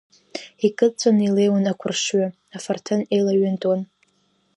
[0.67, 3.81] Икыдҵәаны илеиуан ақәыршҩы, афарҭын еилаҩынтуан.